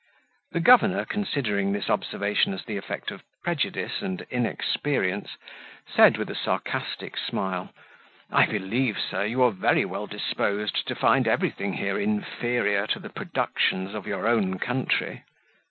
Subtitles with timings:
[0.53, 5.37] The governor, considering this observation as the effect of prejudice and inexperience,
[5.87, 7.69] said, with a sarcastic smile,
[8.31, 13.11] "I believe, sir, you are very well disposed to find everything here inferior to the
[13.11, 15.23] productions of your own country."